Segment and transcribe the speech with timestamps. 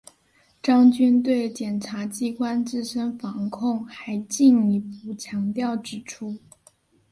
[0.63, 6.39] 张军对检察机关自身防控还进一步强调指出